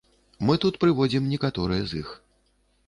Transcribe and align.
Мы 0.49 0.53
тут 0.63 0.79
прыводзім 0.83 1.29
некаторыя 1.35 1.83
з 1.93 2.05
іх. 2.05 2.09